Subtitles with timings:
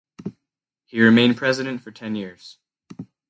[0.87, 2.57] He remained president for ten years.